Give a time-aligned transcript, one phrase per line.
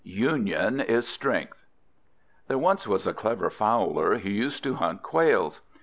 [0.03, 1.67] UNION IS STRENGTH
[2.47, 5.61] There once was a clever Fowler who used to hunt quails.